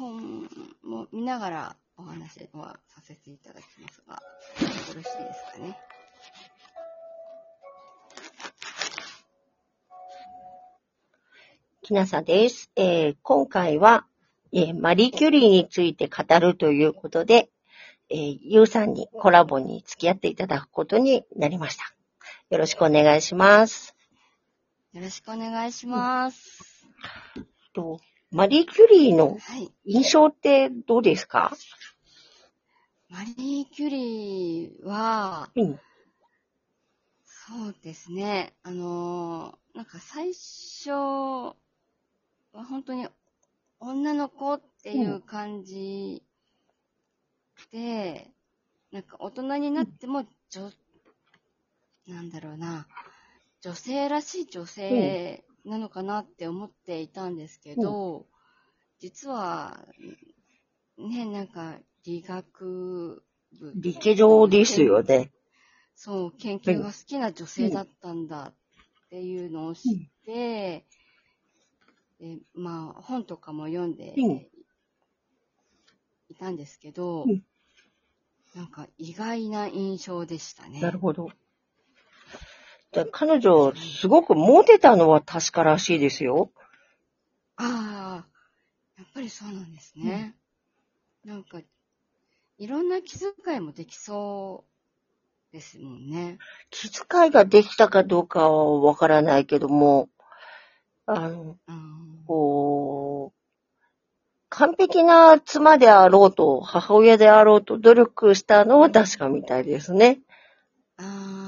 [0.00, 0.48] 本
[0.82, 4.20] も見ながらお話はさせていただきますが、よ
[4.94, 5.78] ろしいですかね？
[11.82, 12.70] きなさです。
[12.76, 14.06] えー今回は、
[14.52, 17.50] えーマリー・キュリーについて語るということで、
[18.08, 21.84] えーゆうさんにコラボに付き合っていただくことになりました。
[22.48, 23.94] よろしくお願いします。
[24.94, 26.86] よろしくお願いします。
[27.74, 28.00] と
[28.32, 29.72] マリー・キュリーのはい。
[29.84, 31.52] 印象ってどうですか？
[33.08, 35.80] マリー・キュリーは、うん。
[37.24, 38.52] そうですね。
[38.62, 41.54] あのーなんか最初は
[42.52, 43.08] 本当に
[43.78, 46.22] 女の子っていう感じ
[47.72, 48.30] で、
[48.92, 50.70] なんか大人になっても女、
[52.08, 52.86] なんだろうな、
[53.60, 58.26] 女性らしい女性なのかなって思っていたんですけど、
[58.98, 59.86] 実は、
[60.98, 63.22] ね、なんか理学
[63.58, 65.32] 部理系上ですよね。
[65.94, 68.54] そう、研究が好きな女性だったんだっ
[69.10, 69.92] ていうのを知っ
[70.24, 70.86] て、
[72.18, 74.46] でまあ、本とかも読んでうん
[76.28, 77.42] いたんですけど、うん
[78.54, 80.80] なんか意外な印象でしたね。
[80.80, 81.30] なるほど。
[82.92, 86.50] で彼女、すごくモテたのは確からしいですよ。
[87.56, 88.26] ああ、
[88.98, 90.34] やっぱりそうなんですね。
[91.24, 91.60] なんか、
[92.58, 94.64] いろんな気遣いもできそ
[95.50, 96.38] うですもんね。
[96.70, 100.08] 気遣いができたかどうかはわからないけども、
[101.06, 103.40] あの、うんこう、
[104.48, 110.20] 完璧な妻であろうと、母親であろうと努力したのは確かみたいですね。
[110.96, 111.39] ああ、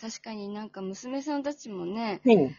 [0.00, 2.56] 確かになんか娘さんたちもね、うん。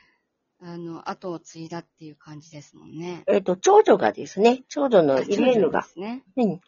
[0.62, 3.24] あの、後を継いだっていう感じですもんね。
[3.28, 6.24] えっ、と、長女がですね、長女のあイレーヌがで、すね。
[6.36, 6.50] うん。
[6.50, 6.62] はい。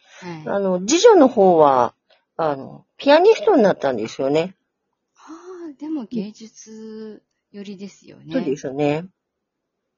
[0.46, 1.94] あの、次女の方は、
[2.38, 4.56] あの、ピアニストになったんですよね。
[5.16, 5.20] あ
[5.72, 8.32] あ、でも芸術寄りですよね。
[8.32, 9.06] そうですね。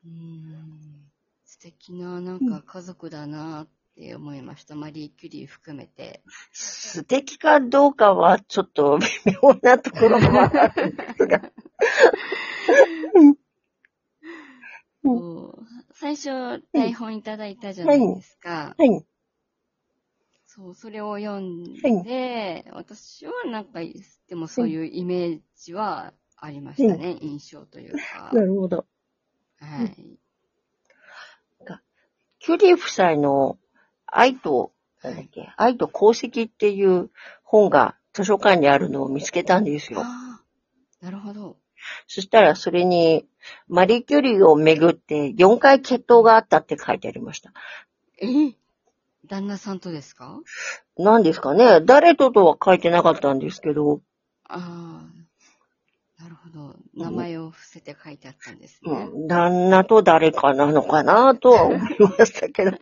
[0.04, 1.12] うーん。
[1.46, 4.76] 素敵な、なんか家族だなって思いました。
[4.76, 6.22] マリー・キュリー含めて。
[6.52, 9.08] 素敵かどうかはちょっと微
[9.42, 11.42] 妙なところもあるんですが。
[15.94, 18.76] 最初、台本いただいたじゃないですか。
[18.78, 19.06] はい。
[20.46, 23.80] そう、それを読んで、私はなんか、
[24.28, 27.18] でもそういうイメージはありましたね。
[27.22, 28.30] 印象というか。
[28.34, 28.86] なるほど。
[29.60, 30.20] はい。
[32.40, 33.58] キュリー夫妻の
[34.18, 34.72] 愛と、
[35.04, 37.10] なんだっけ、愛と功績っていう
[37.44, 40.02] 本が図書館にあるのを見つけたんですよ。
[40.02, 41.58] ああ、なるほど。
[42.08, 43.26] そしたらそれに、
[43.68, 47.52] マリー・キュリーをめぐって4回決闘があったって書いてありました。
[48.20, 48.28] え
[49.28, 50.40] 旦那さんとですか？
[50.98, 54.02] 何ですかね誰ととは書いてなかったんですけど、
[54.48, 55.23] ああ、
[56.24, 56.78] なるほど。
[56.96, 59.10] 名前を伏せて書いてあったんですね。
[59.14, 61.80] うん、旦那と誰かなのかなとは思い
[62.18, 62.72] ましたけど。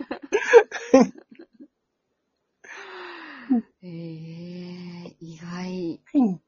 [3.81, 6.41] ええ意外うんで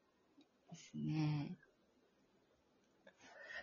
[0.76, 1.58] すね。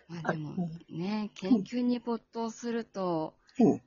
[0.08, 3.82] まあでもね、研究に没頭すると、うん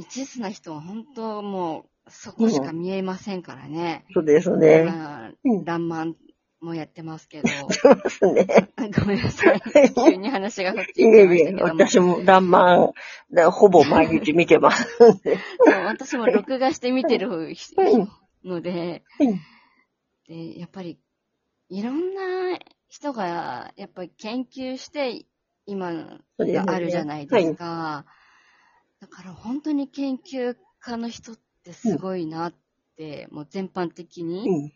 [0.00, 4.04] 一途な人は本当もうそこしか見えませんからね。
[4.14, 4.84] そうですね。
[4.84, 6.16] まあうん、ランマン
[6.60, 8.68] もやってますけど、そうですね。
[8.98, 9.62] ごめんなさい。
[9.94, 11.84] 急に話がそっちい行えいしたけども。
[11.86, 12.92] 私もランマン、
[13.32, 14.86] だほぼ毎日見てます。
[14.98, 15.20] そう
[15.84, 17.28] 私も録画して見てる
[18.44, 19.40] ので、うん
[20.28, 20.98] で、やっぱり、
[21.70, 22.58] いろんな
[22.88, 25.24] 人が、やっぱり研究して、
[25.64, 25.92] 今
[26.38, 28.04] があるじゃないですか。
[29.00, 32.54] だから本当に研究家の人ってすごいなっ
[32.96, 34.72] て、もう全般的うにん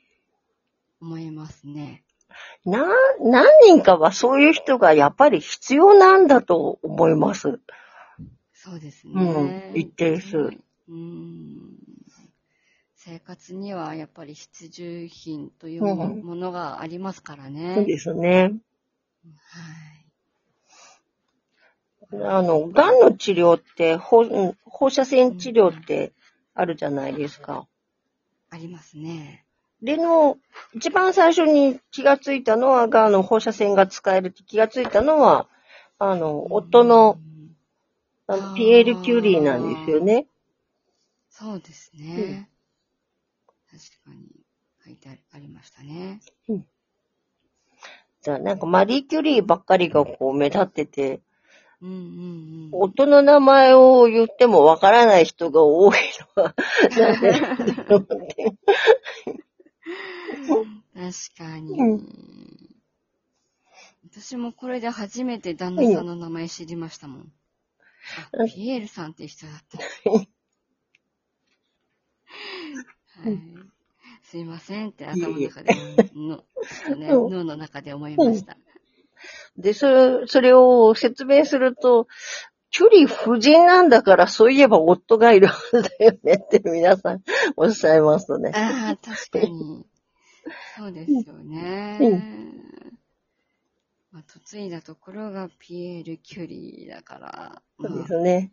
[1.03, 2.05] 思いますね。
[2.65, 2.87] な、
[3.21, 7.61] 何人かはそういう人がやっぱり必要なんだと思います。
[8.55, 9.15] そうですね。
[9.15, 10.51] うん一定数
[10.89, 11.77] うん。
[12.95, 17.75] 生活にはやっぱり必需品というものがありますからね。
[17.75, 18.53] そうですね。
[19.35, 19.67] は
[22.13, 22.25] い。
[22.25, 26.13] あの、癌の治療って、放うん放射線治療って
[26.55, 27.67] あるじゃないですか。
[28.51, 29.42] ありますね。
[29.83, 30.39] での、
[30.75, 35.49] 一番最初に気がついたのは、が、あの、放射線が使えるって気がついたのは、
[35.99, 37.33] あの、夫の、うん
[38.29, 40.27] あのピエール・キュリーなんですよね。
[41.29, 42.49] そうですね。
[43.71, 44.29] 確かに
[44.85, 46.21] 書いてありましたね。
[48.23, 51.21] じゃあ、なんかマリー・キュリーばっかりがこう目立ってて、
[51.81, 52.69] うんうんうん。
[52.71, 55.99] 夫の名前を言ってもわからない人が多い
[56.37, 56.55] のは、
[56.97, 58.53] なんでなんだろうって。
[60.47, 61.79] 確かに。
[61.79, 62.73] うん
[64.05, 67.33] 私もこれで初めて旦那さんの名前知りましたもん。
[68.55, 69.79] ピエールさんって人だった。
[73.23, 73.39] はい。
[74.25, 75.73] すいませんって頭の中で、
[76.15, 76.45] の、
[76.89, 78.57] 脳の中で思いました。
[79.57, 82.09] で、それ、それを説明すると、
[82.71, 87.23] 距離夫人なんだから、そういえば夫がいるはずだよねって皆さん
[87.57, 88.51] おっしゃいますとね。
[88.55, 89.85] ああ、確かに。
[90.77, 91.99] そうですよね。
[92.01, 92.93] う
[94.13, 98.53] まあ、嫁いだところがピエール・キュリーだから、まあそうですね。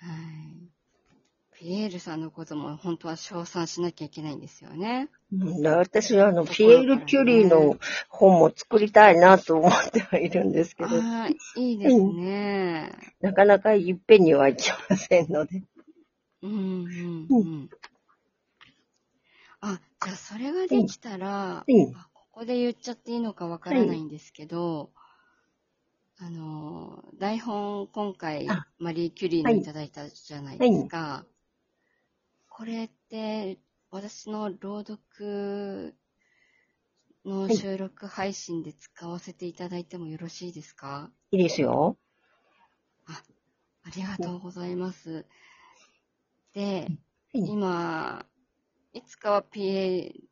[0.00, 0.70] はい。
[1.52, 5.10] ピエールさんのことも本当は称賛しなきゃいけないんですよね。
[5.32, 7.76] うん私はあの、ピエール・キュリーの
[8.08, 12.90] 本も作りたいなと思ってはいるんですけど、ああ、いいですね。
[13.20, 15.62] なかなかいっぺんにはいきませんので。
[16.42, 17.70] うんうんうん。
[19.60, 20.16] あ、じゃあ
[20.88, 24.92] それができたら、うんあここで言っちゃっていいのかわからないんですけど、
[26.18, 31.26] あの、台本今回あマリー・キュリーのいただいたじゃないですか。
[32.48, 33.58] これって
[33.90, 35.94] 私の朗読
[37.24, 41.10] の収録配信で使わせていただいてもよろしいですか？
[41.32, 41.98] いいですよ。
[43.06, 43.22] あ
[43.96, 45.26] りがとうございます。
[46.54, 46.86] で、
[47.34, 48.24] うん今、
[48.92, 50.29] いつかはピエー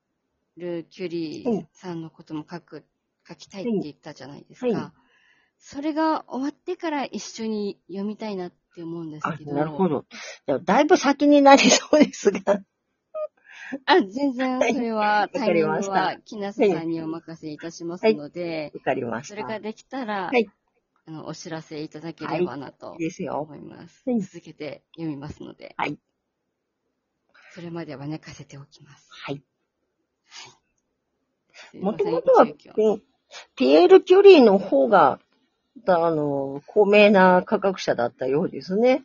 [0.58, 2.84] ル・キュリーさんのことも書く、
[3.26, 4.92] 書きたいって言ったじゃないですはいか。
[5.58, 9.52] それが終わってから一緒に読みたいなって思うんですあけ、ど。
[9.54, 10.04] なるほど。
[10.64, 12.60] だいぶ先になりそうですが。
[13.84, 19.34] あ、全然それは、わタイミングは木梨さんにお任せいたしますので、わかりました。
[19.34, 20.48] それができたら、はい
[21.06, 23.40] あの、お知らせいただければなとですよ。
[23.40, 24.02] 思います。
[24.06, 25.74] はい続けて読みますので。
[25.78, 25.98] はい。
[27.54, 29.08] それまでは寝かせておきます。
[29.10, 29.42] はい。
[31.74, 33.02] もともとは、急遽うん
[33.56, 35.20] ピエール・キュリーの方が、
[35.86, 39.04] あの、高名な科学者だったようですね。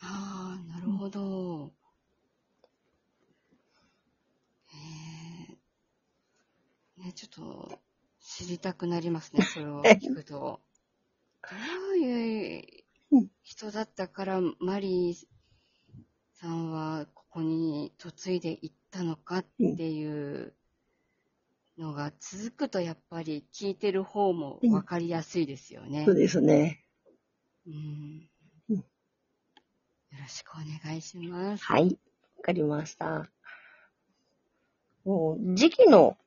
[0.00, 1.72] ああ、なるほど。
[4.68, 4.76] へ
[6.98, 7.02] え。
[7.04, 7.80] ね、ちょっと、
[8.20, 10.60] 知りたくなりますね、 それを聞くと。
[11.42, 11.48] ど
[11.94, 15.26] ういう人だったから、マリー
[16.34, 17.06] さんは
[18.22, 20.54] ここに嫁いでいったのかっていう
[21.76, 26.04] のが続くと、やっぱり聞いてる方もわかりやすいですよね。
[26.04, 26.84] そうですね。
[27.66, 28.28] うん
[28.70, 31.64] うんよろしくお願いします。
[31.64, 31.98] はい。
[32.36, 33.30] わかりました。
[35.04, 36.18] もう、時期の、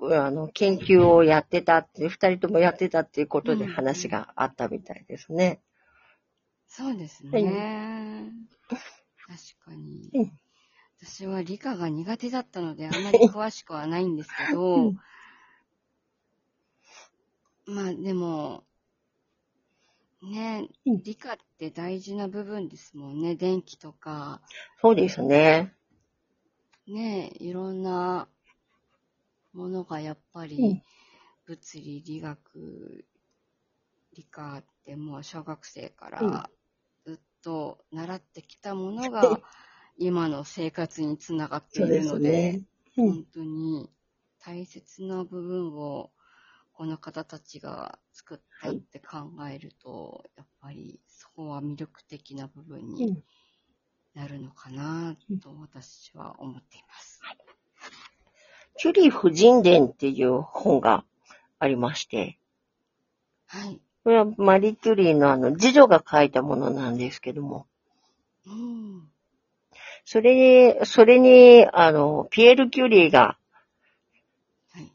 [0.00, 5.60] あの、研究をやってたって、二人ともやってたっていうことでうん話があったみたいですね。
[6.68, 8.32] そうですはいね。
[8.68, 8.78] 確
[9.64, 10.32] かにうん。
[11.02, 15.00] 私は理科が苦手だったので、 あまり詳しくはないんですけど、うん
[17.66, 18.66] まあでも、
[20.22, 23.34] ね、うん理科って大事な部分ですもんね。
[23.36, 24.40] 電気とか、
[24.80, 25.74] そうですね。
[26.86, 28.28] ね、いろんな
[29.52, 30.82] ものがやっぱうんり、
[31.46, 33.06] 物理、理学、
[34.12, 36.50] 理科ってもう小学生から
[37.04, 39.40] ずっと習ってきたものが
[40.02, 42.62] 今の生活につながっていうるので、すね。
[42.96, 43.88] うん本当に
[44.44, 46.10] 大切な部分を
[46.72, 53.22] この方たちが作ったって考えると、やっぱりそこは魅力的な部分うにん
[54.14, 57.20] なるのかなと私は思っています。
[58.76, 61.04] キュリー夫人伝っていう本が
[61.58, 62.38] ありまして、
[63.46, 63.80] はい。
[64.02, 67.66] これはマリー・キュリーのあの、次女が書いたものなんですけども、
[68.46, 69.10] うん。
[70.12, 73.38] それに、それに、あの、ピエール・キュリーが、
[74.72, 74.90] はい。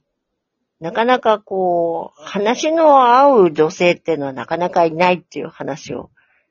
[0.82, 6.10] なかなかこう、話の合う女性っていうのはなかなかいないっていう話を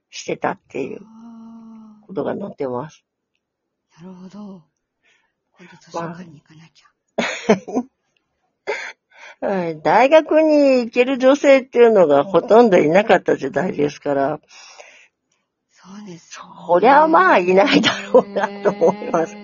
[0.08, 3.04] してたっていうあことが載ってます。
[3.98, 4.62] あ、なるほど。
[5.58, 9.46] 今度図書館に行かなきゃ。
[9.46, 14.40] はい大学に行ける女性っていうのがほとんどいなかった時代ですから、
[15.84, 16.46] そうです、ね。
[16.66, 19.36] そりゃまあいないだろうなと思います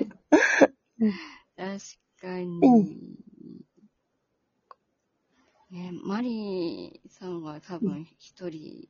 [1.56, 1.78] 確
[2.20, 2.60] かに。
[2.62, 3.20] うん
[5.70, 8.88] ね、マリーさんは多分一人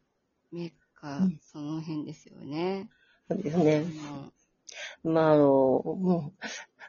[0.50, 2.88] 目かうん、その辺ですよね。
[3.28, 3.85] そうですね。
[5.04, 6.33] うんまあ、あの、うん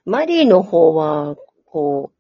[0.05, 2.11] マリーの方は、こ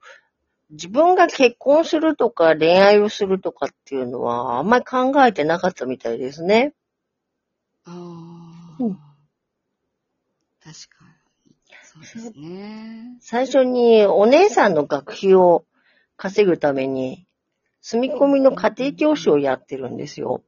[0.69, 6.73] う、自分が結婚するとか恋愛をするとかっていうのはあんまり考えてなかったみたいですね。
[7.85, 8.99] ああ、うん
[10.63, 11.05] 確か
[11.47, 11.55] に。
[11.83, 13.17] そうですね。
[13.19, 15.65] 最初にお姉さんの学費を
[16.17, 17.25] 稼ぐために、
[17.81, 20.43] 住み込みの家庭教師をやってるんですよ。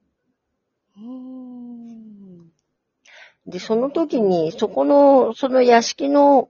[3.47, 6.49] で、その時に、そこの、その屋敷の、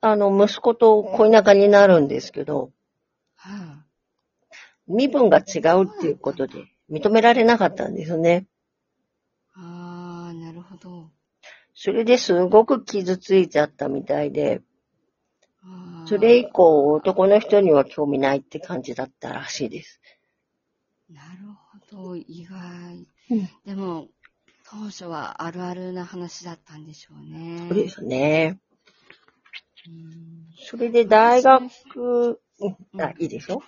[0.00, 2.72] あの、息子と恋仲になるんですけど、
[3.36, 3.84] は
[4.86, 8.46] 身分が違うっていうことで認められなかったんですね。
[9.54, 11.10] あ、ああ、なるほど。
[11.74, 14.62] それですごく傷ついちゃったみたいで、
[16.06, 20.00] それ以降男の人には興味ないって感じだったらしいです。
[21.10, 21.40] なる
[21.90, 23.06] ほど、意外。
[23.30, 24.08] うんでも、
[24.66, 27.66] 当初はあるあるな話だったんでしょうね。
[27.68, 28.58] そうですね。
[29.86, 33.62] うんそれで大学、うんあ、いいでしょ？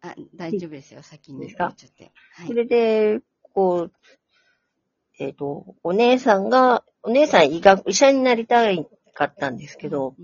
[0.00, 1.02] あ、大丈夫ですよ。
[1.02, 2.12] 先に言っちゃって。
[2.34, 2.54] はいそ。
[2.54, 3.92] れで、こう、
[5.18, 8.66] えっ、と、お姉さんが、お姉さん医学、医者になりた
[9.14, 10.14] かったんですけど、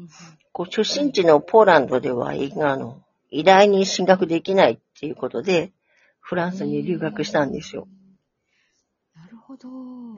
[0.53, 5.73] こう出身地のポーランドでは、医あの、医大に進学できないっていうことで、
[6.21, 7.89] フランスに留学したんですよ。。
[9.15, 9.69] なるほど。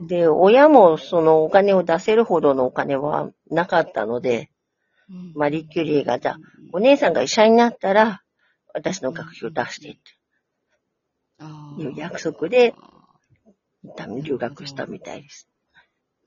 [0.07, 4.49] で、親もそのお金を出せるほどのお金はなかったので、
[5.09, 6.37] うんマリー・キュリーが、じゃあ、
[6.73, 8.23] お姉さんが医者になったら、
[8.73, 9.99] 私の学費を出してって
[11.39, 12.73] あいう約束で、
[14.21, 15.49] 留学したみたいです。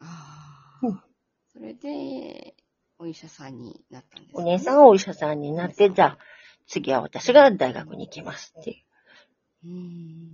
[0.00, 1.02] ああうん。
[1.52, 2.54] それで、
[2.98, 6.18] お医者さんになったんですお姉さんはお医者さんになって、じゃあ、
[6.66, 9.68] 次は私が大学に行きますっていう。
[9.68, 10.28] うーん。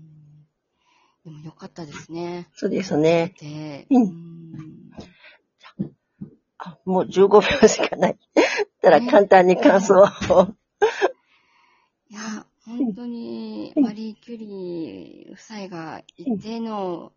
[1.25, 2.49] でもよかったですね。
[2.55, 3.35] そうですね。
[3.41, 4.91] で、うん
[6.59, 7.29] あ、もう15
[7.63, 8.19] 秒しかない。
[8.81, 10.07] たら簡単に感想を。
[12.09, 17.14] いや、本当に、マリー・キュリー夫妻がいてのうん、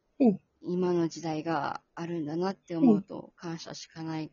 [0.68, 4.26] 今の時代があるんだなって思うと、感謝しかない